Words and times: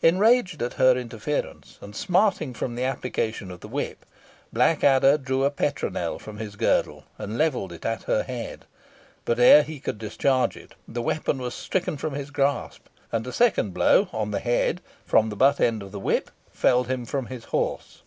Enraged 0.00 0.62
at 0.62 0.72
her 0.80 0.96
interference, 0.96 1.76
and 1.82 1.94
smarting 1.94 2.54
from 2.54 2.76
the 2.76 2.84
application 2.84 3.50
of 3.50 3.60
the 3.60 3.68
whip, 3.68 4.06
Blackadder 4.50 5.18
drew 5.18 5.44
a 5.44 5.50
petronel 5.50 6.18
from 6.18 6.38
his 6.38 6.56
girdle, 6.56 7.04
and 7.18 7.36
levelled 7.36 7.72
it 7.74 7.84
at 7.84 8.04
her 8.04 8.22
head; 8.22 8.64
but, 9.26 9.38
ere 9.38 9.62
he 9.62 9.78
could 9.78 9.98
discharge 9.98 10.56
it, 10.56 10.74
the 10.88 11.02
weapon 11.02 11.36
was 11.36 11.52
stricken 11.52 11.98
from 11.98 12.14
his 12.14 12.30
grasp, 12.30 12.86
and 13.12 13.26
a 13.26 13.32
second 13.34 13.74
blow 13.74 14.08
on 14.14 14.30
the 14.30 14.40
head 14.40 14.80
from 15.04 15.28
the 15.28 15.36
but 15.36 15.60
end 15.60 15.82
of 15.82 15.92
the 15.92 16.00
whip 16.00 16.30
felled 16.50 16.86
him 16.88 17.04
from 17.04 17.26
his 17.26 17.44
horse. 17.52 18.00